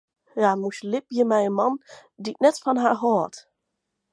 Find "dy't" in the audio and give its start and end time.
2.23-2.41